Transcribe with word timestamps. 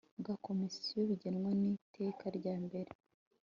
bwa 0.19 0.35
komisiyo 0.45 0.99
bigenwa 1.09 1.49
n 1.61 1.61
iteka 1.75 2.25
rya 2.37 2.55
mbere 2.65 2.91